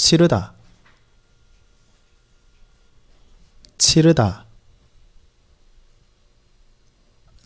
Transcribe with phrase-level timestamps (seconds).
[0.00, 0.54] 치르다
[3.76, 4.46] 치르다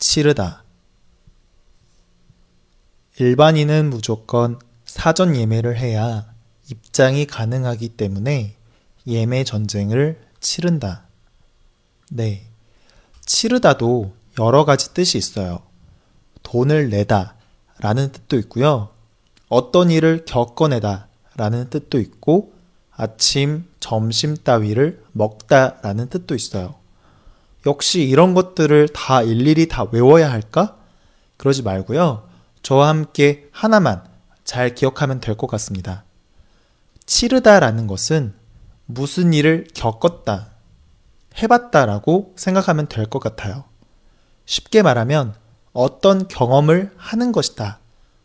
[0.00, 0.64] 치르다
[3.18, 6.34] 일반인은 무조건 사전 예매를 해야
[6.68, 8.56] 입장이 가능하기 때문에
[9.06, 11.04] 예매 전쟁을 치른다.
[12.10, 12.48] 네.
[13.26, 15.62] 치르다도 여러 가지 뜻이 있어요.
[16.42, 17.36] 돈을 내다
[17.78, 18.92] 라는 뜻도 있고요.
[19.48, 21.09] 어떤 일을 겪어내다
[21.40, 22.52] 라는 뜻도 있고
[22.94, 26.74] 아침, 점심 따위를 먹다 라는 뜻도 있어요.
[27.64, 30.76] 역시 이런 것들을 다 일일이 다 외워야 할까?
[31.38, 32.28] 그러지 말고요.
[32.62, 34.04] 저와 함께 하나만
[34.44, 36.04] 잘 기억하면 될 것 같습니다.
[37.06, 38.34] 치르다 라는 것은
[38.84, 40.50] 무슨 일을 겪었다,
[41.42, 43.64] 해봤다 라고 생각하면 될 것 같아요.
[44.44, 45.34] 쉽게 말하면
[45.72, 47.78] 어떤 경험을 하는 것이다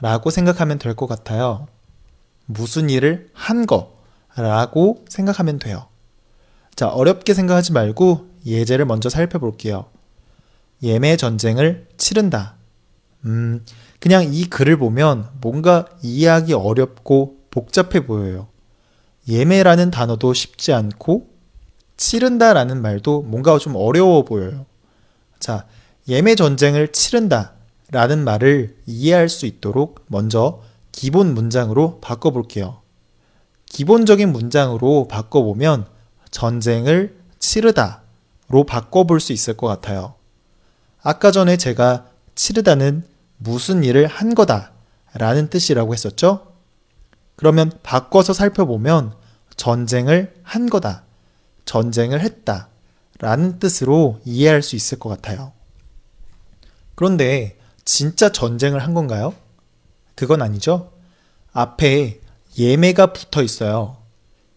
[0.00, 1.68] 라고 생각하면 될 것 같아요.
[2.46, 5.86] 무슨 일을 한 거라고 생각하면 돼요.
[6.74, 9.86] 자, 어렵게 생각하지 말고 예제를 먼저 살펴볼게요.
[10.82, 12.54] 예매 전쟁을 치른다.
[13.24, 13.64] 음,
[13.98, 18.48] 그냥 이 글을 보면 뭔가 이해하기 어렵고 복잡해 보여요.
[19.28, 21.28] 예매라는 단어도 쉽지 않고
[21.96, 24.66] 치른다라는 말도 뭔가 좀 어려워 보여요.
[25.40, 25.66] 자,
[26.08, 27.52] 예매 전쟁을 치른다
[27.90, 30.62] 라는 말을 이해할 수 있도록 먼저
[30.96, 32.80] 기본 문장으로 바꿔볼게요.
[33.66, 35.86] 기본적인 문장으로 바꿔보면
[36.30, 40.14] 전쟁을 치르다로 바꿔볼 수 있을 것 같아요.
[41.02, 43.04] 아까 전에 제가 치르다는
[43.36, 44.72] 무슨 일을 한 거다
[45.12, 46.52] 라는 뜻이라고 했었죠?
[47.36, 49.12] 그러면 바꿔서 살펴보면
[49.56, 51.04] 전쟁을 한 거다,
[51.66, 52.68] 전쟁을 했다
[53.18, 55.52] 라는 뜻으로 이해할 수 있을 것 같아요.
[56.94, 59.34] 그런데 진짜 전쟁을 한 건가요?
[60.16, 60.92] 그건 아니죠.
[61.52, 62.20] 앞에
[62.58, 63.98] 예매가 붙어 있어요.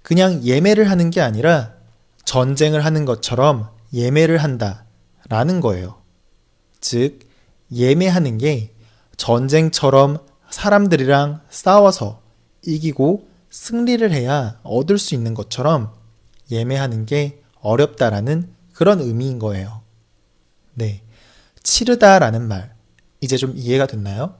[0.00, 1.74] 그냥 예매를 하는 게 아니라
[2.24, 4.84] 전쟁을 하는 것처럼 예매를 한다
[5.28, 6.00] 라는 거예요.
[6.80, 7.28] 즉,
[7.72, 8.72] 예매하는 게
[9.16, 10.18] 전쟁처럼
[10.50, 12.22] 사람들이랑 싸워서
[12.64, 15.92] 이기고 승리를 해야 얻을 수 있는 것처럼
[16.50, 19.82] 예매하는 게 어렵다라는 그런 의미인 거예요.
[20.74, 21.02] 네.
[21.62, 22.74] 치르다라는 말,
[23.20, 24.34] 이제 좀 이해가 됐나요?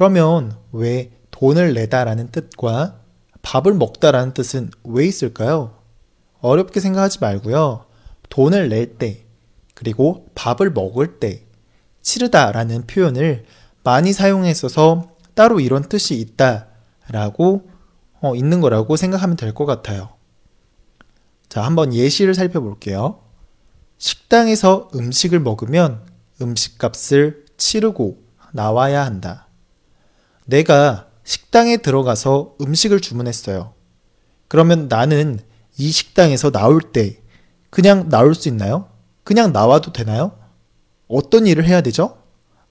[0.00, 3.00] 그러면 왜 돈을 내다라는 뜻과
[3.42, 5.74] 밥을 먹다라는 뜻은 왜 있을까요?
[6.40, 7.84] 어렵게 생각하지 말고요.
[8.30, 9.26] 돈을 낼 때,
[9.74, 11.44] 그리고 밥을 먹을 때,
[12.00, 13.44] 치르다라는 표현을
[13.82, 17.68] 많이 사용했어서 따로 이런 뜻이 있다라고
[18.22, 20.08] 어, 있는 거라고 생각하면 될 것 같아요.
[21.50, 23.20] 자, 한번 예시를 살펴볼게요.
[23.98, 26.06] 식당에서 음식을 먹으면
[26.40, 28.16] 음식값을 치르고
[28.54, 29.49] 나와야 한다.
[30.50, 33.72] 내가 식당에 들어가서 음식을 주문했어요.
[34.48, 35.38] 그러면 나는
[35.78, 37.20] 이 식당에서 나올 때
[37.70, 38.88] 그냥 나올 수 있나요?
[39.22, 40.36] 그냥 나와도 되나요?
[41.06, 42.18] 어떤 일을 해야 되죠?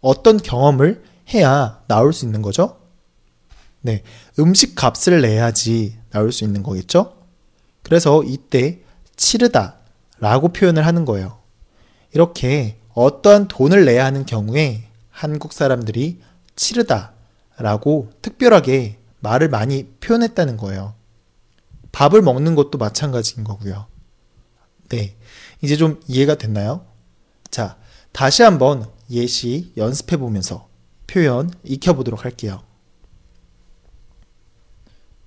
[0.00, 2.80] 어떤 경험을 해야 나올 수 있는 거죠?
[3.80, 4.02] 네.
[4.40, 7.16] 음식 값을 내야지 나올 수 있는 거겠죠?
[7.84, 8.80] 그래서 이때
[9.14, 9.76] 치르다
[10.18, 11.38] 라고 표현을 하는 거예요.
[12.12, 16.20] 이렇게 어떠한 돈을 내야 하는 경우에 한국 사람들이
[16.56, 17.12] 치르다
[17.58, 20.94] 라고 특별하게 말을 많이 표현했다는 거예요.
[21.92, 23.86] 밥을 먹는 것도 마찬가지인 거고요.
[24.90, 25.16] 네.
[25.60, 26.86] 이제 좀 이해가 됐나요?
[27.50, 27.76] 자,
[28.12, 30.68] 다시 한번 예시 연습해 보면서
[31.06, 32.62] 표현 익혀 보도록 할게요.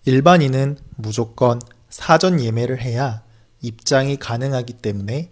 [0.05, 1.59] 일반인은 무조건
[1.89, 3.23] 사전 예매를 해야
[3.61, 5.31] 입장이 가능하기 때문에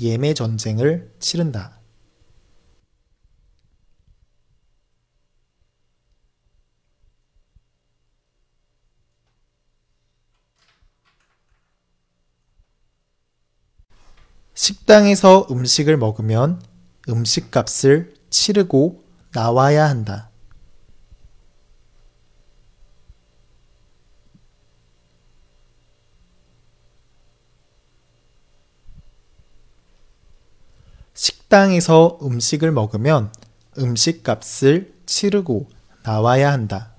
[0.00, 1.77] 예매 전쟁을 치른다.
[14.58, 16.60] 식당에서 음식을 먹으면
[17.08, 20.30] 음식 값을 치르고 나와야 한다.
[31.14, 33.32] 식당에서 음식을 먹으면
[33.78, 35.68] 음식 값을 치르고
[36.02, 36.97] 나와야 한다.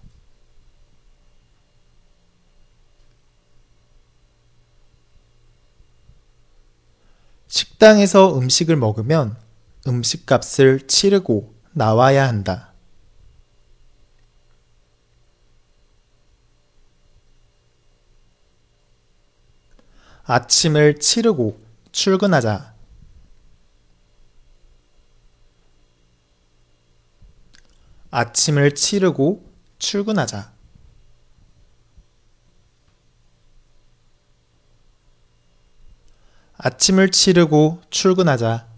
[7.79, 9.37] 식당에서 음식을 먹으면
[9.87, 12.73] 음식 값을 치르고 나와야 한다.
[20.25, 21.61] 아침을 치르고
[21.93, 22.75] 출근하자.
[28.11, 29.49] 아침을 치르고
[29.79, 30.58] 출근하자.
[36.61, 38.68] 아침을 치르고 출근하자.